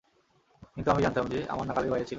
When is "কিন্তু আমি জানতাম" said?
0.75-1.25